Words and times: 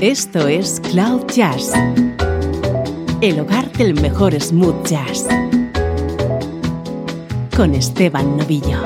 Esto 0.00 0.46
es 0.46 0.80
Cloud 0.92 1.26
Jazz, 1.34 1.72
el 3.20 3.40
hogar 3.40 3.72
del 3.72 4.00
mejor 4.00 4.40
smooth 4.40 4.86
jazz, 4.86 5.26
con 7.56 7.74
Esteban 7.74 8.36
Novillo. 8.36 8.80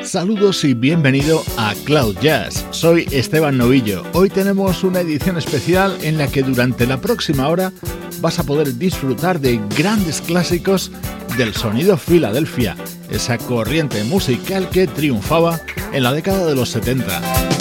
Saludos 0.00 0.62
y 0.62 0.74
bienvenido 0.74 1.42
a 1.56 1.74
Cloud 1.84 2.18
Jazz. 2.20 2.64
Soy 2.70 3.08
Esteban 3.10 3.58
Novillo. 3.58 4.04
Hoy 4.12 4.30
tenemos 4.30 4.84
una 4.84 5.00
edición 5.00 5.38
especial 5.38 5.98
en 6.02 6.18
la 6.18 6.28
que 6.28 6.44
durante 6.44 6.86
la 6.86 7.00
próxima 7.00 7.48
hora 7.48 7.72
vas 8.20 8.38
a 8.38 8.44
poder 8.44 8.78
disfrutar 8.78 9.40
de 9.40 9.60
grandes 9.76 10.20
clásicos 10.20 10.92
del 11.36 11.54
sonido 11.54 11.96
Filadelfia, 11.96 12.76
esa 13.10 13.38
corriente 13.38 14.04
musical 14.04 14.68
que 14.68 14.86
triunfaba 14.86 15.60
en 15.92 16.02
la 16.02 16.12
década 16.12 16.46
de 16.46 16.54
los 16.54 16.70
70. 16.70 17.51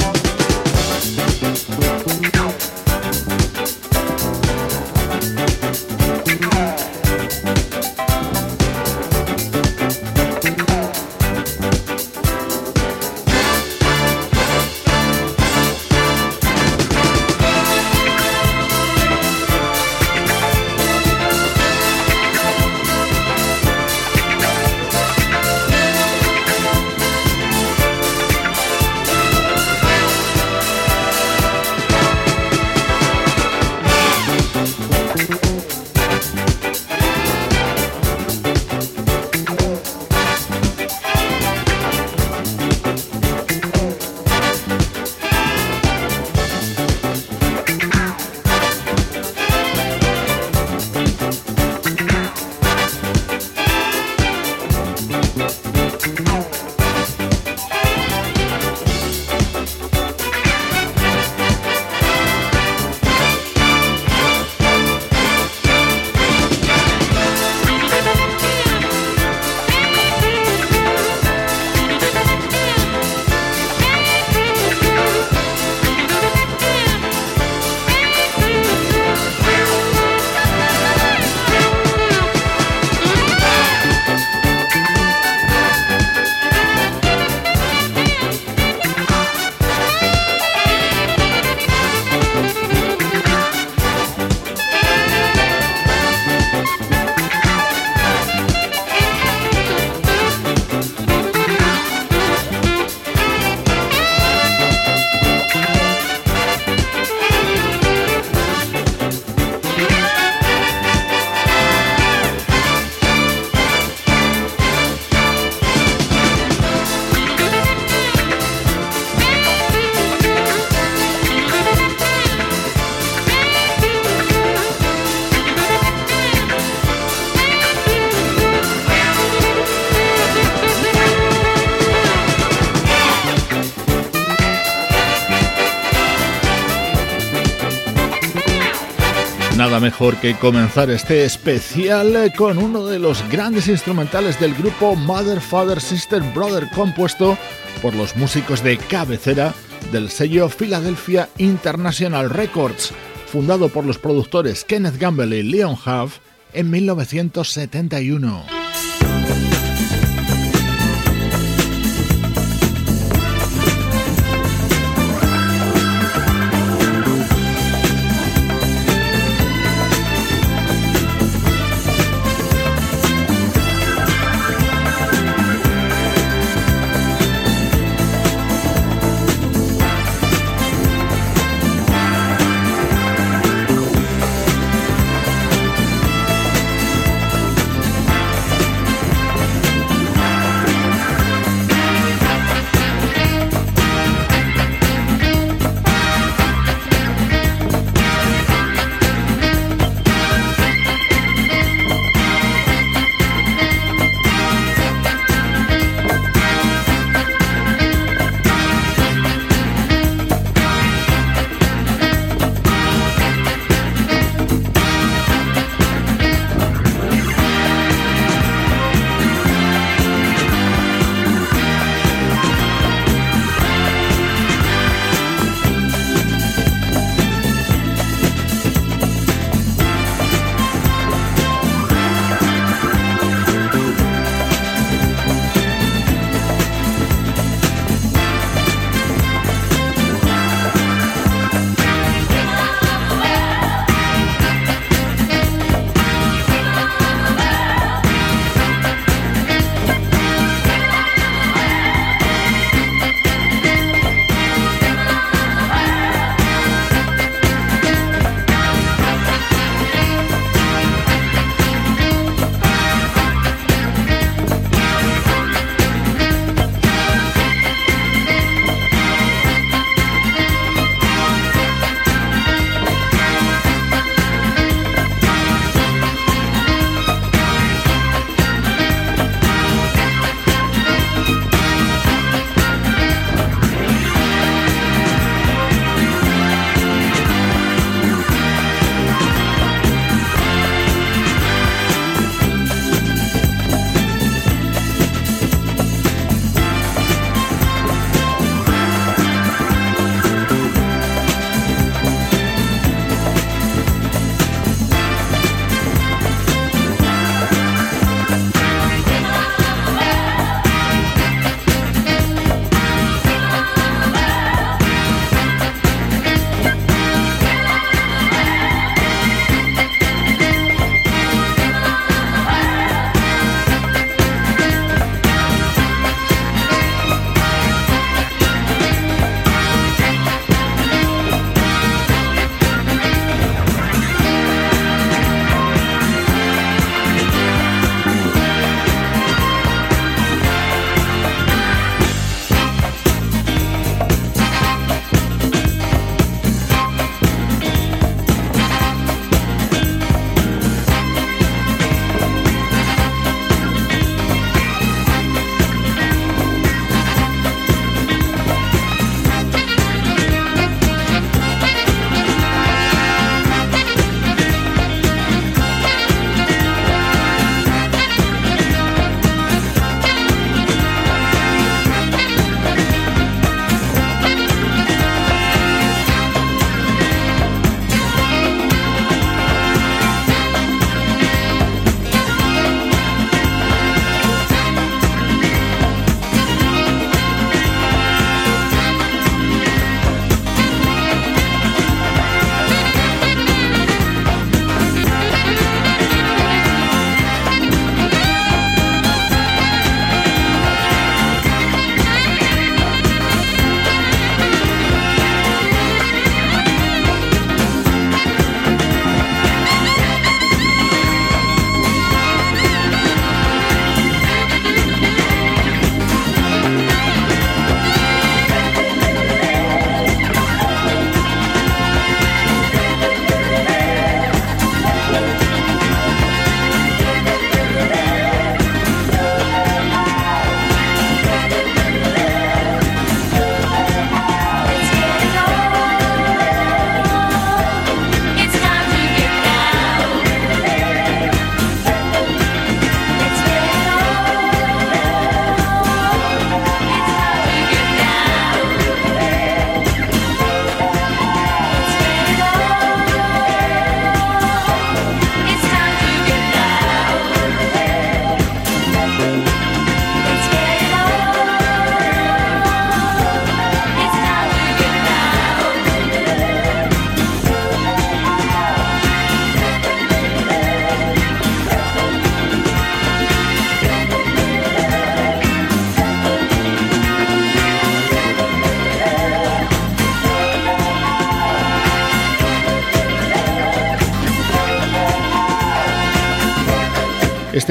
Mejor 139.81 140.15
que 140.17 140.35
comenzar 140.35 140.91
este 140.91 141.25
especial 141.25 142.31
con 142.37 142.59
uno 142.59 142.85
de 142.85 142.99
los 142.99 143.27
grandes 143.29 143.67
instrumentales 143.67 144.39
del 144.39 144.53
grupo 144.53 144.95
Mother, 144.95 145.41
Father, 145.41 145.81
Sister, 145.81 146.21
Brother, 146.35 146.69
compuesto 146.75 147.35
por 147.81 147.95
los 147.95 148.15
músicos 148.15 148.63
de 148.63 148.77
cabecera 148.77 149.55
del 149.91 150.11
sello 150.11 150.49
Philadelphia 150.49 151.29
International 151.39 152.29
Records, 152.29 152.93
fundado 153.25 153.69
por 153.69 153.83
los 153.83 153.97
productores 153.97 154.63
Kenneth 154.63 154.97
Gamble 154.97 155.39
y 155.39 155.43
Leon 155.43 155.73
Huff 155.73 156.19
en 156.53 156.69
1971. 156.69 158.60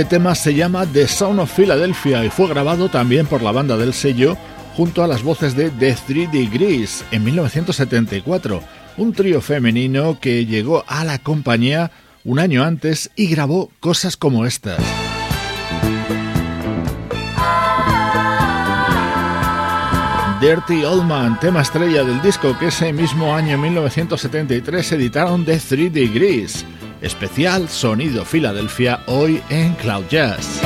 Este 0.00 0.16
tema 0.16 0.35
se 0.35 0.54
llama 0.54 0.87
The 0.87 1.07
Sound 1.07 1.40
of 1.40 1.54
Philadelphia 1.54 2.25
y 2.25 2.30
fue 2.30 2.49
grabado 2.49 2.88
también 2.88 3.26
por 3.26 3.42
la 3.42 3.52
banda 3.52 3.76
del 3.76 3.92
sello 3.92 4.35
junto 4.75 5.04
a 5.04 5.07
las 5.07 5.23
voces 5.23 5.54
de 5.54 5.69
The 5.69 5.95
Three 6.07 6.26
Degrees 6.26 7.04
en 7.11 7.23
1974, 7.23 8.62
un 8.97 9.12
trío 9.12 9.42
femenino 9.42 10.19
que 10.19 10.47
llegó 10.47 10.85
a 10.87 11.04
la 11.04 11.19
compañía 11.19 11.90
un 12.25 12.38
año 12.38 12.64
antes 12.64 13.11
y 13.14 13.26
grabó 13.26 13.71
cosas 13.78 14.16
como 14.16 14.47
estas. 14.47 14.83
Dirty 20.40 20.83
Old 20.83 21.04
Man, 21.04 21.38
tema 21.40 21.61
estrella 21.61 22.04
del 22.04 22.23
disco 22.23 22.59
que 22.59 22.69
ese 22.69 22.95
mismo 22.95 23.35
año 23.35 23.59
1973 23.59 24.92
editaron 24.92 25.45
The 25.45 25.59
Three 25.59 25.90
Degrees. 25.90 26.64
Especial 27.02 27.69
Sonido 27.69 28.25
Filadelfia 28.25 29.02
hoy 29.07 29.42
en 29.49 29.75
Cloud 29.75 30.04
Jazz. 30.09 30.61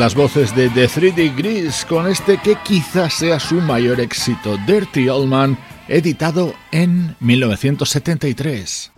Las 0.00 0.14
voces 0.14 0.56
de 0.56 0.70
The 0.70 0.88
3 0.88 1.14
Degrees 1.14 1.84
con 1.84 2.08
este 2.08 2.38
que 2.38 2.56
quizás 2.64 3.12
sea 3.12 3.38
su 3.38 3.56
mayor 3.56 4.00
éxito, 4.00 4.56
Dirty 4.66 5.10
Old 5.10 5.28
Man, 5.28 5.58
editado 5.88 6.54
en 6.72 7.16
1973. 7.20 8.92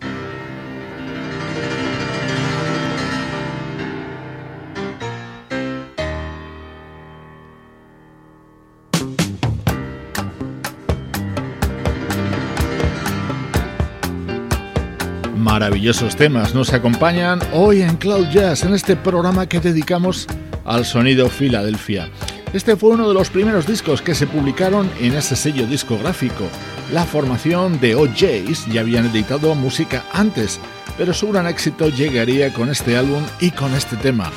maravillosos 15.35 16.15
temas 16.15 16.55
nos 16.55 16.73
acompañan 16.73 17.39
hoy 17.51 17.81
en 17.81 17.97
Cloud 17.97 18.27
Jazz, 18.29 18.63
en 18.63 18.73
este 18.73 18.95
programa 18.95 19.45
que 19.45 19.59
dedicamos 19.59 20.27
al 20.65 20.85
sonido 20.85 21.29
Filadelfia. 21.29 22.09
Este 22.53 22.75
fue 22.75 22.91
uno 22.91 23.07
de 23.07 23.13
los 23.13 23.29
primeros 23.29 23.65
discos 23.65 24.01
que 24.01 24.13
se 24.13 24.27
publicaron 24.27 24.89
en 24.99 25.15
ese 25.15 25.35
sello 25.35 25.65
discográfico. 25.65 26.47
La 26.91 27.05
formación 27.05 27.79
de 27.79 27.95
OJs 27.95 28.67
ya 28.71 28.81
habían 28.81 29.07
editado 29.07 29.55
música 29.55 30.05
antes, 30.13 30.59
pero 30.97 31.13
su 31.13 31.31
gran 31.31 31.47
éxito 31.47 31.89
llegaría 31.89 32.53
con 32.53 32.69
este 32.69 32.95
álbum 32.95 33.23
y 33.39 33.51
con 33.51 33.73
este 33.73 33.95
tema. 33.97 34.31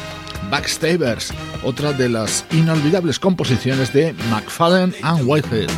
Backstabers, 0.51 1.35
otra 1.63 1.93
de 1.93 2.09
las 2.09 2.45
inolvidables 2.53 3.19
composiciones 3.19 3.93
de 3.93 4.15
McFadden 4.31 4.95
and 5.03 5.29
Whitehead. 5.29 5.69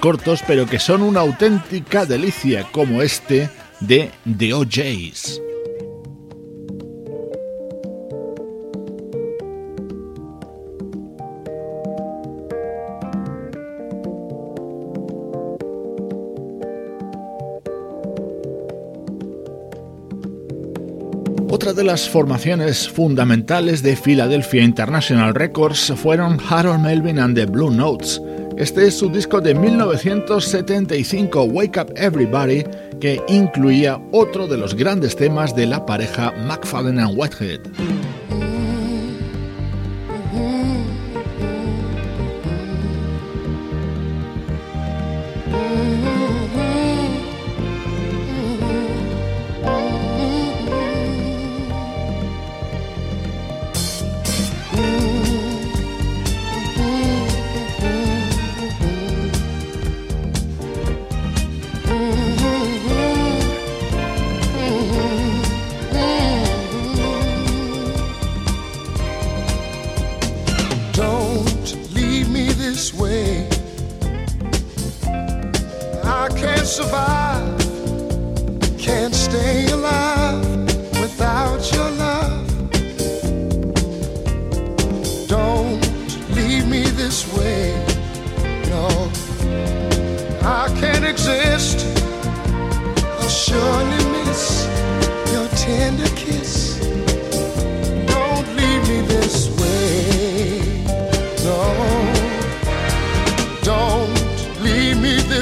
Cortos, 0.00 0.44
pero 0.46 0.66
que 0.66 0.78
son 0.78 1.02
una 1.02 1.20
auténtica 1.20 2.06
delicia, 2.06 2.66
como 2.70 3.02
este 3.02 3.50
de 3.80 4.10
The 4.38 4.54
OJs. 4.54 5.42
Otra 21.48 21.72
de 21.72 21.84
las 21.84 22.08
formaciones 22.08 22.88
fundamentales 22.88 23.82
de 23.82 23.96
Philadelphia 23.96 24.62
International 24.62 25.34
Records 25.34 25.92
fueron 25.96 26.38
Harold 26.48 26.80
Melvin 26.80 27.18
and 27.18 27.34
the 27.34 27.46
Blue 27.46 27.70
Notes, 27.70 28.20
este 28.56 28.86
es 28.86 28.98
su 28.98 29.10
disco 29.10 29.40
de 29.40 29.54
1975, 29.54 31.44
Wake 31.44 31.78
Up 31.78 31.92
Everybody, 31.94 32.64
que 33.00 33.20
incluía 33.28 34.00
otro 34.12 34.46
de 34.46 34.56
los 34.56 34.74
grandes 34.74 35.14
temas 35.14 35.54
de 35.54 35.66
la 35.66 35.84
pareja 35.84 36.32
McFadden 36.46 36.98
and 36.98 37.18
Whitehead. 37.18 37.60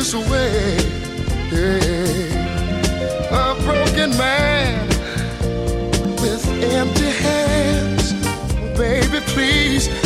this 0.05 0.15
way. 0.31 0.77
Yeah. 1.51 2.35
A 3.31 3.55
broken 3.63 4.11
man 4.19 4.87
with 6.21 6.47
empty 6.63 7.11
hands. 7.25 8.13
Baby, 8.77 9.21
please 9.29 10.04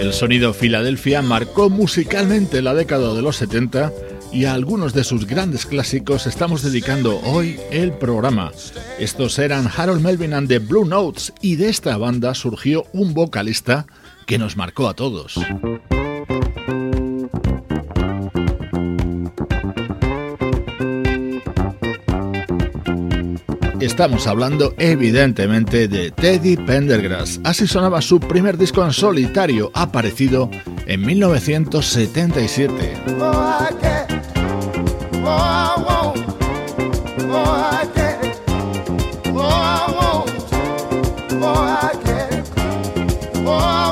El 0.00 0.12
sonido 0.12 0.52
Filadelfia 0.54 1.22
marcó 1.22 1.70
musicalmente 1.70 2.62
la 2.62 2.74
década 2.74 3.14
de 3.14 3.22
los 3.22 3.36
70 3.36 3.92
y 4.32 4.44
a 4.44 4.54
algunos 4.54 4.94
de 4.94 5.04
sus 5.04 5.26
grandes 5.26 5.66
clásicos 5.66 6.26
estamos 6.26 6.62
dedicando 6.62 7.20
hoy 7.20 7.58
el 7.70 7.92
programa. 7.92 8.50
Estos 8.98 9.38
eran 9.38 9.70
Harold 9.74 10.02
Melvin 10.02 10.34
and 10.34 10.48
the 10.48 10.58
Blue 10.58 10.84
Notes 10.84 11.32
y 11.40 11.54
de 11.56 11.68
esta 11.68 11.96
banda 11.96 12.34
surgió 12.34 12.86
un 12.92 13.14
vocalista 13.14 13.86
que 14.26 14.38
nos 14.38 14.56
marcó 14.56 14.88
a 14.88 14.94
todos. 14.94 15.38
Estamos 23.80 24.26
hablando 24.26 24.74
evidentemente 24.78 25.88
de 25.88 26.10
Teddy 26.10 26.58
Pendergrass. 26.58 27.40
Así 27.44 27.66
sonaba 27.66 28.02
su 28.02 28.20
primer 28.20 28.58
disco 28.58 28.84
en 28.84 28.92
solitario, 28.92 29.70
aparecido 29.74 30.50
en 30.86 31.06
1977. 31.06 33.99
Oh, 35.32 35.36
I 43.52 43.89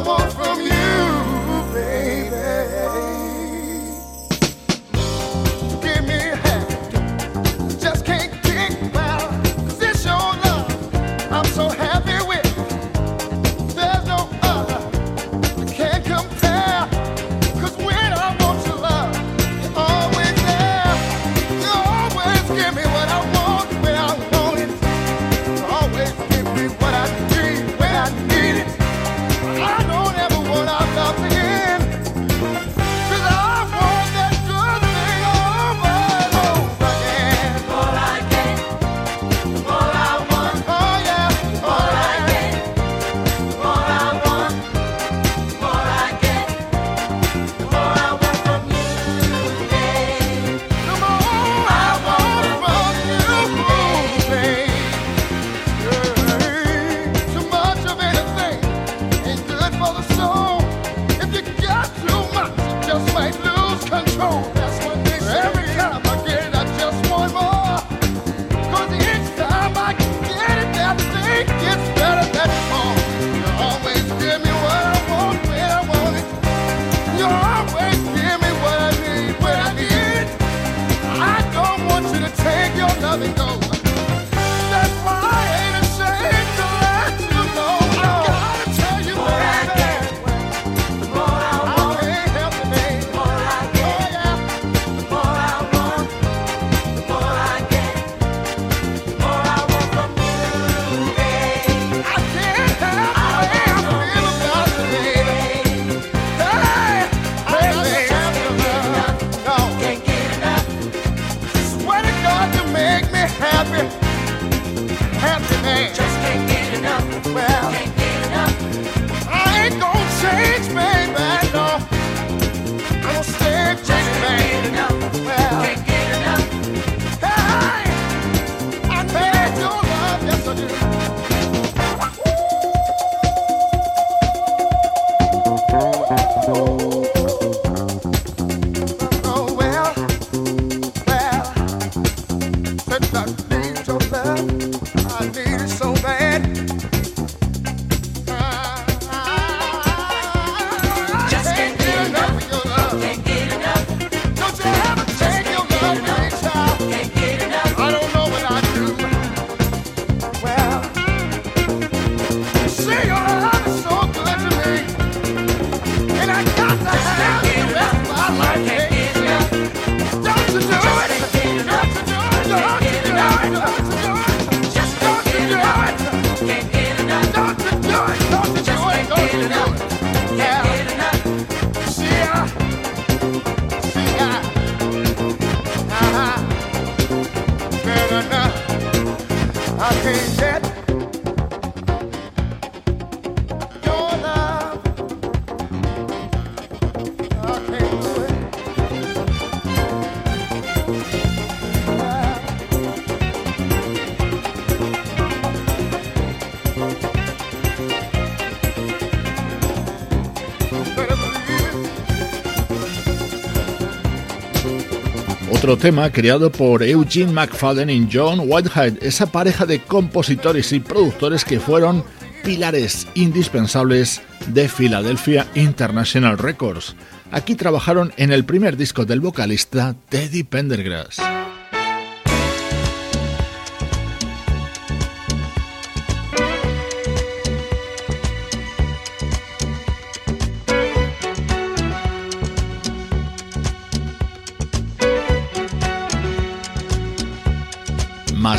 otro 215.68 215.82
tema 215.82 216.10
creado 216.10 216.50
por 216.50 216.82
Eugene 216.82 217.30
McFadden 217.30 217.90
y 217.90 218.08
John 218.10 218.40
Whitehead, 218.42 219.02
esa 219.02 219.30
pareja 219.30 219.66
de 219.66 219.80
compositores 219.80 220.72
y 220.72 220.80
productores 220.80 221.44
que 221.44 221.60
fueron 221.60 222.04
pilares 222.42 223.06
indispensables 223.12 224.22
de 224.46 224.66
Philadelphia 224.66 225.46
International 225.54 226.38
Records. 226.38 226.96
Aquí 227.32 227.54
trabajaron 227.54 228.14
en 228.16 228.32
el 228.32 228.46
primer 228.46 228.78
disco 228.78 229.04
del 229.04 229.20
vocalista 229.20 229.94
Teddy 230.08 230.42
Pendergrass. 230.42 231.37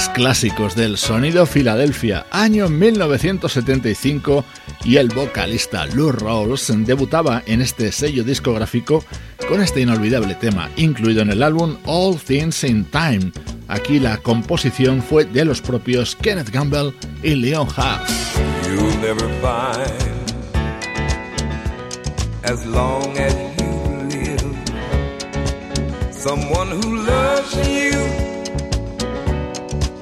Clásicos 0.07 0.75
del 0.75 0.97
sonido 0.97 1.45
Filadelfia, 1.45 2.25
año 2.31 2.69
1975, 2.69 4.45
y 4.85 4.95
el 4.95 5.09
vocalista 5.09 5.85
Lou 5.88 6.13
Rawls 6.13 6.71
debutaba 6.85 7.43
en 7.45 7.59
este 7.59 7.91
sello 7.91 8.23
discográfico 8.23 9.03
con 9.49 9.62
este 9.62 9.81
inolvidable 9.81 10.35
tema, 10.35 10.69
incluido 10.77 11.21
en 11.21 11.31
el 11.31 11.43
álbum 11.43 11.75
All 11.85 12.17
Things 12.17 12.63
in 12.63 12.85
Time. 12.85 13.33
Aquí 13.67 13.99
la 13.99 14.17
composición 14.17 15.01
fue 15.01 15.25
de 15.25 15.43
los 15.43 15.59
propios 15.59 16.15
Kenneth 16.15 16.51
Gamble 16.51 16.93
y 17.21 17.35
Leon 17.35 17.67
Huff. 17.67 18.39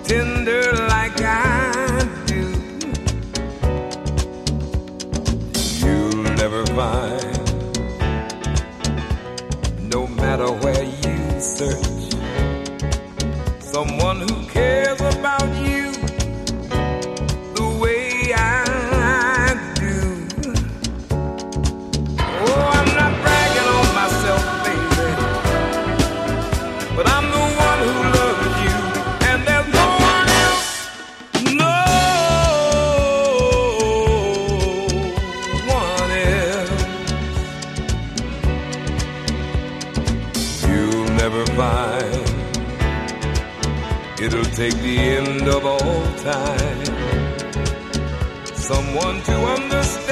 Tender 0.08 0.72
like 0.88 1.20
I 1.20 2.08
do. 2.28 2.44
You'll 5.84 6.24
never 6.36 6.66
find, 6.68 7.17
take 44.58 44.74
the 44.82 44.98
end 44.98 45.48
of 45.48 45.64
all 45.64 46.02
time. 46.18 46.86
Someone 48.56 49.22
to 49.22 49.36
understand 49.56 50.07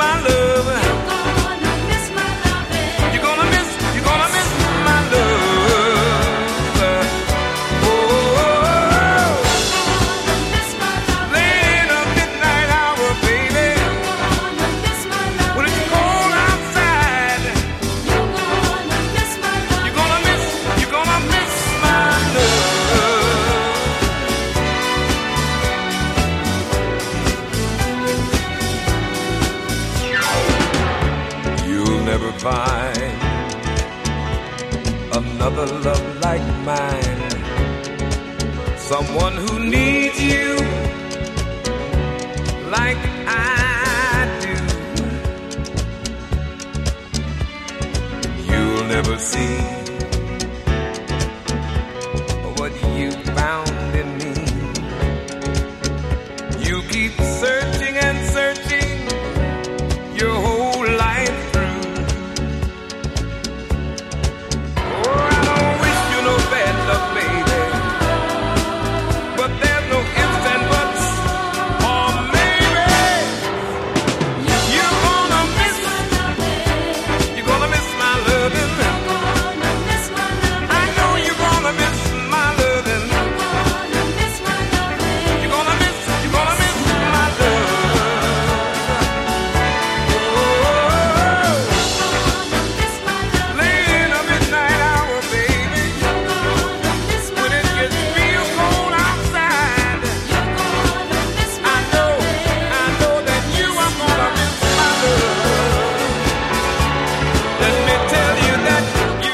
my 0.00 0.22
love. 0.22 0.39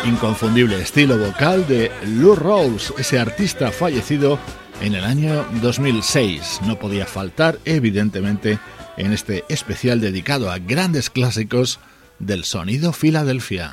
Inconfundible 0.07 0.81
estilo 0.81 1.19
vocal 1.19 1.67
de 1.67 1.91
Lou 2.07 2.35
Rawls, 2.35 2.95
ese 2.99 3.19
artista 3.19 3.73
fallecido 3.73 4.39
en 4.81 4.95
el 4.95 5.05
año 5.05 5.45
2006. 5.63 6.61
No 6.67 6.79
podía 6.79 7.07
faltar, 7.07 7.59
evidentemente, 7.65 8.59
en 8.97 9.13
este 9.13 9.45
especial 9.49 10.01
dedicado 10.01 10.51
a 10.51 10.59
grandes 10.59 11.11
clásicos 11.11 11.81
del 12.19 12.45
sonido 12.45 12.93
Filadelfia. 12.93 13.73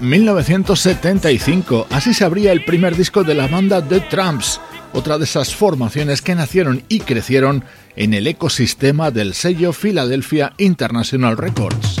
1975, 0.00 1.86
así 1.90 2.14
se 2.14 2.24
abría 2.24 2.52
el 2.52 2.64
primer 2.64 2.96
disco 2.96 3.24
de 3.24 3.34
la 3.34 3.46
banda 3.46 3.86
The 3.86 4.00
Tramps, 4.00 4.60
otra 4.92 5.18
de 5.18 5.24
esas 5.24 5.54
formaciones 5.54 6.20
que 6.22 6.34
nacieron 6.34 6.82
y 6.88 7.00
crecieron 7.00 7.64
en 7.96 8.14
el 8.14 8.26
ecosistema 8.26 9.10
del 9.10 9.34
sello 9.34 9.72
Philadelphia 9.72 10.52
International 10.58 11.36
Records. 11.36 12.00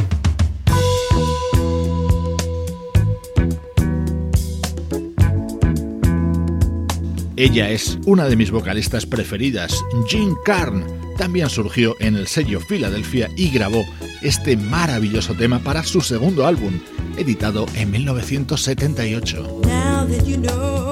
Ella 7.36 7.70
es 7.70 7.98
una 8.06 8.26
de 8.26 8.36
mis 8.36 8.52
vocalistas 8.52 9.06
preferidas, 9.06 9.84
Jean 10.08 10.34
Carn. 10.44 10.84
También 11.18 11.50
surgió 11.50 11.96
en 11.98 12.14
el 12.14 12.28
sello 12.28 12.60
Philadelphia 12.60 13.28
y 13.36 13.50
grabó 13.50 13.84
este 14.22 14.56
maravilloso 14.56 15.34
tema 15.34 15.58
para 15.58 15.82
su 15.82 16.00
segundo 16.00 16.46
álbum, 16.46 16.78
editado 17.18 17.66
en 17.74 17.90
1978. 17.90 20.83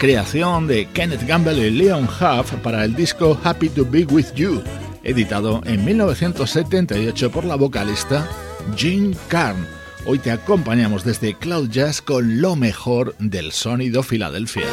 Creación 0.00 0.66
de 0.66 0.86
Kenneth 0.86 1.26
Gamble 1.26 1.68
y 1.68 1.70
Leon 1.70 2.04
Huff 2.04 2.54
para 2.62 2.86
el 2.86 2.94
disco 2.94 3.38
Happy 3.44 3.68
to 3.68 3.84
Be 3.84 4.06
With 4.06 4.32
You, 4.34 4.62
editado 5.04 5.60
en 5.66 5.84
1978 5.84 7.30
por 7.30 7.44
la 7.44 7.54
vocalista 7.54 8.26
Jean 8.74 9.14
Carn. 9.28 9.66
Hoy 10.06 10.18
te 10.18 10.30
acompañamos 10.30 11.04
desde 11.04 11.34
Cloud 11.34 11.68
Jazz 11.68 12.00
con 12.00 12.40
lo 12.40 12.56
mejor 12.56 13.14
del 13.18 13.52
sonido 13.52 14.02
Filadelfia. 14.02 14.64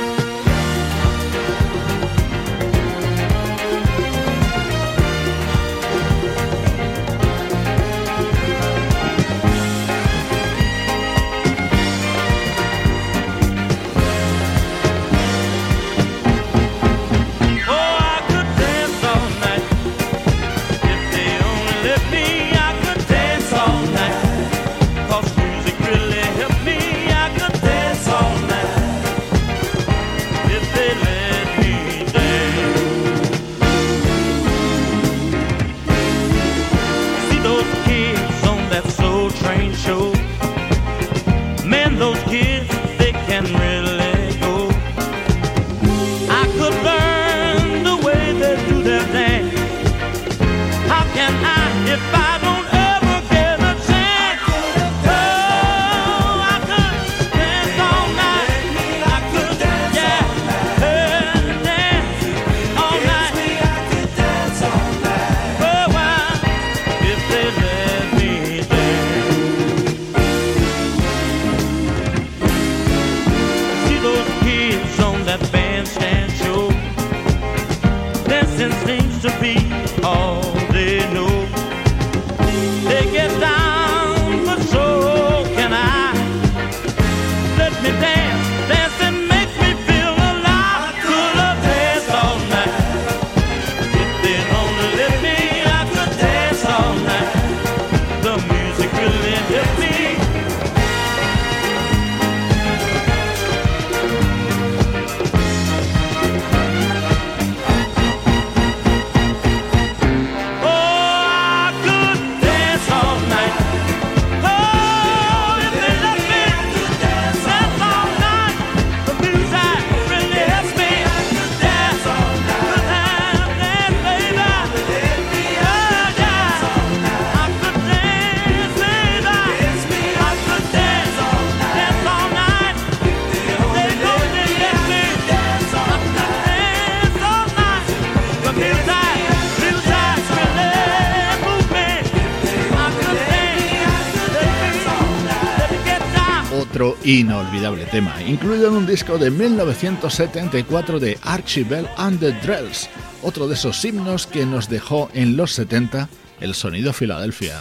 Tema, 147.98 148.22
incluido 148.22 148.68
en 148.68 148.76
un 148.76 148.86
disco 148.86 149.18
de 149.18 149.32
1974 149.32 151.00
de 151.00 151.18
Archie 151.24 151.64
Bell 151.64 151.88
and 151.98 152.20
the 152.20 152.32
Drells, 152.32 152.88
otro 153.24 153.48
de 153.48 153.56
esos 153.56 153.84
himnos 153.84 154.28
que 154.28 154.46
nos 154.46 154.70
dejó 154.70 155.10
en 155.16 155.36
los 155.36 155.54
70 155.54 156.08
el 156.40 156.54
sonido 156.54 156.94
Filadelfia. 156.94 157.60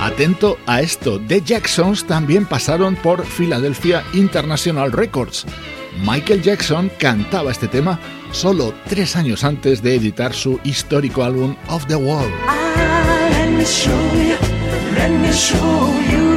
Atento 0.00 0.56
a 0.64 0.80
esto, 0.80 1.20
The 1.28 1.42
Jacksons 1.42 2.06
también 2.06 2.46
pasaron 2.46 2.96
por 2.96 3.26
Philadelphia 3.26 4.02
International 4.14 4.90
Records. 4.92 5.44
Michael 6.00 6.40
Jackson 6.40 6.90
cantaba 6.98 7.50
este 7.50 7.68
tema 7.68 8.00
solo 8.30 8.72
tres 8.88 9.14
años 9.14 9.44
antes 9.44 9.82
de 9.82 9.94
editar 9.94 10.32
su 10.32 10.58
histórico 10.64 11.22
álbum 11.22 11.54
Of 11.68 11.86
the 11.86 11.96
Wall. 11.96 12.30
you, 13.62 14.51
let 14.94 15.10
me 15.10 15.32
show 15.32 16.00
you 16.10 16.31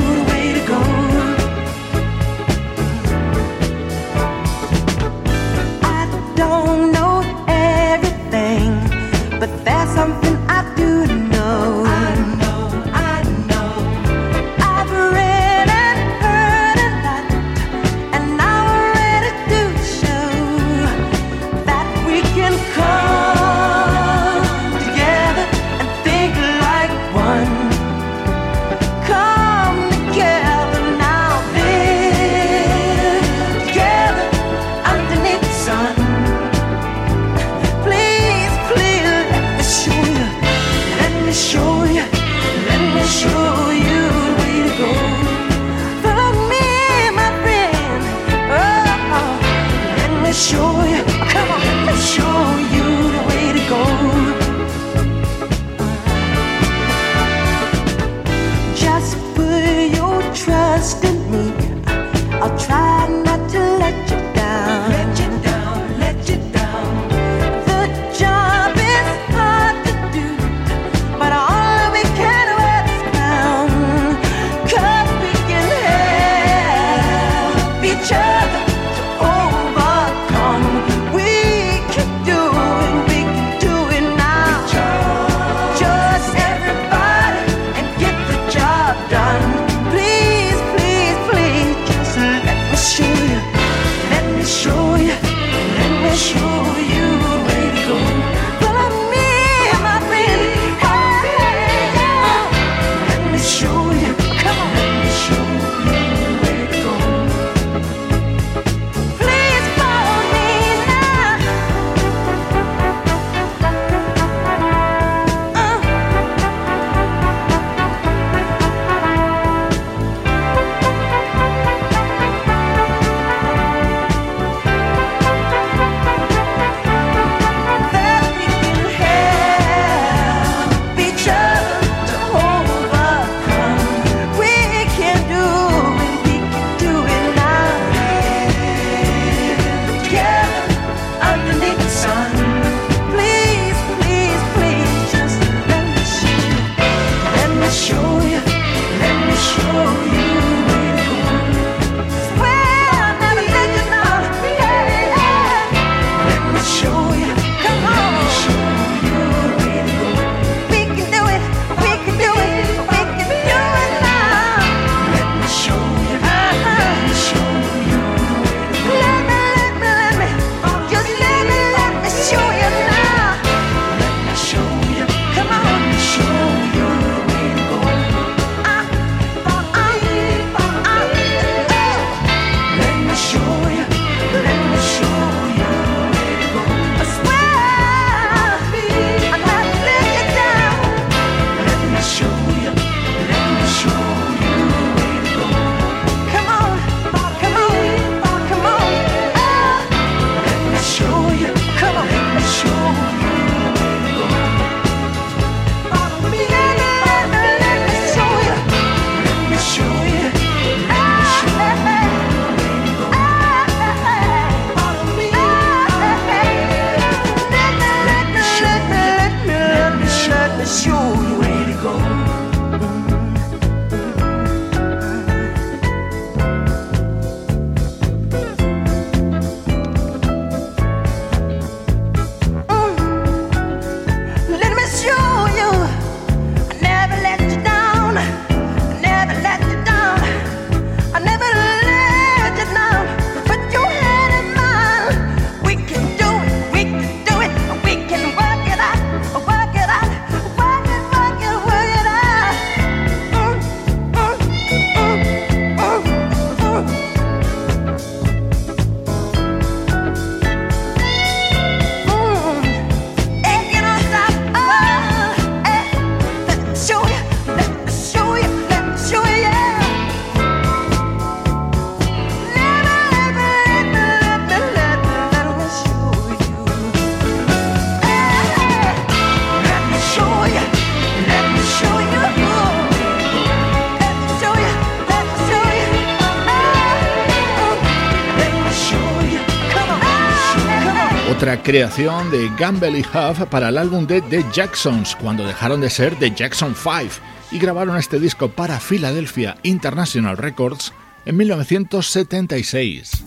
creación 291.66 292.30
de 292.30 292.52
Gamble 292.60 293.00
y 293.00 293.02
Huff 293.02 293.42
para 293.50 293.70
el 293.70 293.80
álbum 293.80 294.06
de 294.06 294.22
The 294.22 294.46
Jacksons, 294.54 295.16
cuando 295.16 295.48
dejaron 295.48 295.82
de 295.82 295.90
ser 295.90 296.16
The 296.20 296.30
Jackson 296.30 296.76
5 296.76 297.16
y 297.52 297.58
grabaron 297.58 297.98
este 297.98 298.20
disco 298.20 298.50
para 298.50 298.80
Philadelphia 298.80 299.58
International 299.64 300.38
Records 300.38 300.94
en 301.26 301.38
1976. 301.38 303.24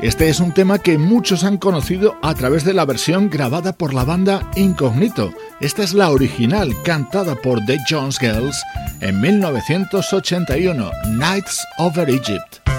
Este 0.00 0.28
es 0.28 0.38
un 0.38 0.54
tema 0.54 0.78
que 0.78 0.96
muchos 0.96 1.42
han 1.42 1.58
conocido 1.58 2.16
a 2.22 2.34
través 2.34 2.64
de 2.64 2.72
la 2.72 2.84
versión 2.84 3.28
grabada 3.28 3.72
por 3.72 3.94
la 3.94 4.04
banda 4.04 4.48
Incognito. 4.54 5.34
Esta 5.60 5.82
es 5.82 5.92
la 5.92 6.10
original, 6.10 6.72
cantada 6.84 7.34
por 7.34 7.64
The 7.66 7.78
Jones 7.88 8.18
Girls 8.20 8.62
en 9.00 9.20
1981, 9.20 10.90
Nights 11.18 11.66
Over 11.76 12.08
Egypt. 12.08 12.69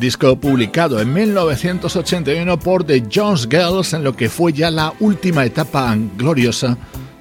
Disco 0.00 0.34
publicado 0.34 0.98
en 1.00 1.12
1981 1.12 2.58
por 2.58 2.84
The 2.84 3.04
Jones 3.14 3.46
Girls 3.48 3.92
en 3.92 4.02
lo 4.02 4.16
que 4.16 4.30
fue 4.30 4.52
ya 4.52 4.70
la 4.70 4.94
última 4.98 5.44
etapa 5.44 5.94
gloriosa 6.16 6.78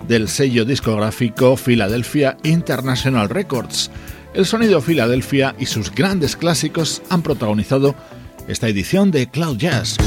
del 0.07 0.29
sello 0.29 0.63
discográfico 0.63 1.57
Philadelphia 1.57 2.37
International 2.43 3.29
Records. 3.29 3.91
El 4.33 4.45
sonido 4.45 4.81
Philadelphia 4.81 5.53
y 5.59 5.65
sus 5.65 5.93
grandes 5.93 6.37
clásicos 6.37 7.01
han 7.09 7.21
protagonizado 7.21 7.95
esta 8.47 8.69
edición 8.69 9.11
de 9.11 9.29
Cloud 9.29 9.57
Jazz. 9.57 9.97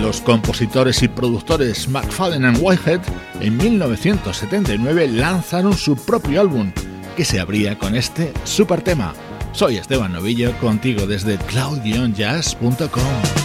Los 0.00 0.20
compositores 0.20 1.02
y 1.02 1.08
productores 1.08 1.88
McFadden 1.88 2.44
and 2.44 2.58
Whitehead 2.60 3.00
en 3.40 3.56
1979 3.56 5.08
lanzaron 5.08 5.76
su 5.76 5.96
propio 5.96 6.40
álbum, 6.40 6.72
que 7.16 7.24
se 7.24 7.40
abría 7.40 7.76
con 7.76 7.96
este 7.96 8.32
super 8.44 8.80
tema. 8.80 9.12
Soy 9.52 9.76
Esteban 9.76 10.12
Novillo, 10.12 10.52
contigo 10.58 11.06
desde 11.06 11.38
cloud-jazz.com. 11.38 13.41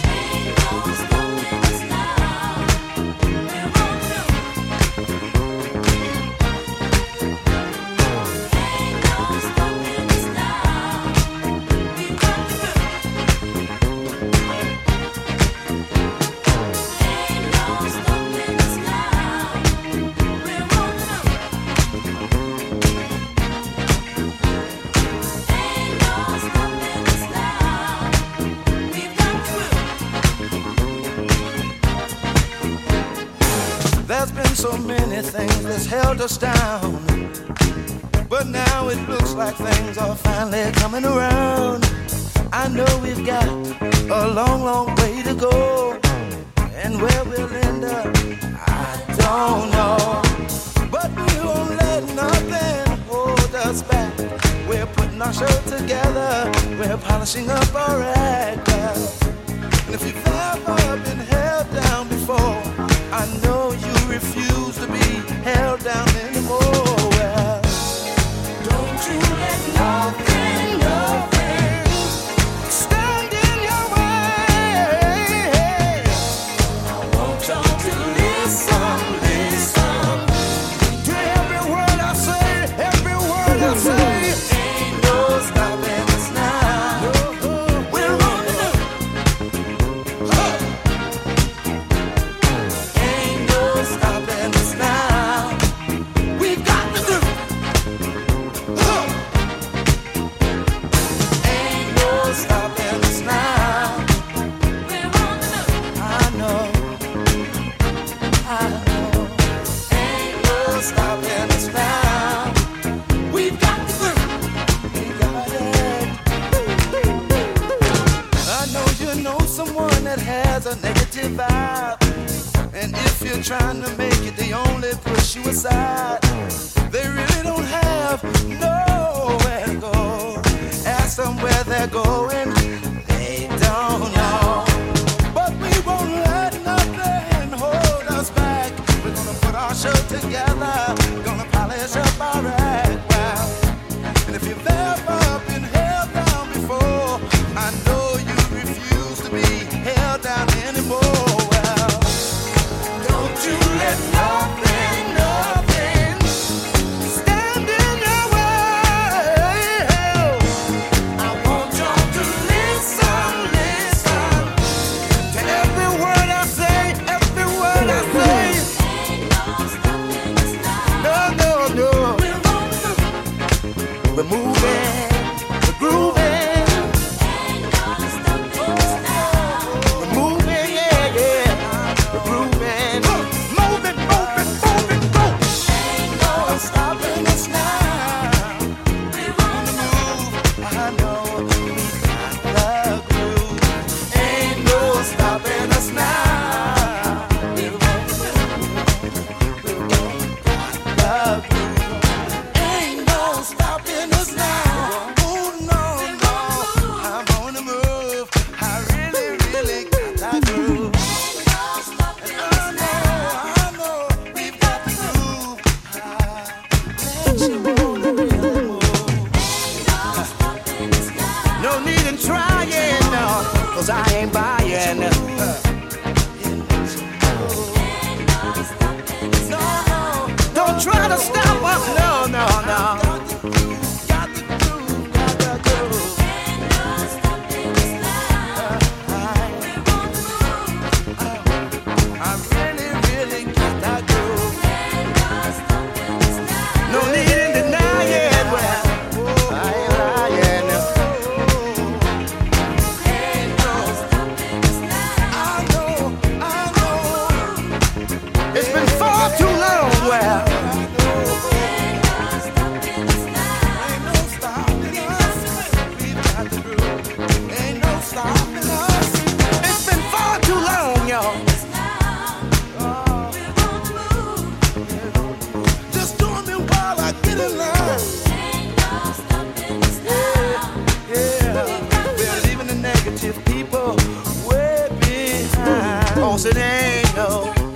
an 286.50 286.56
angel. 286.56 287.67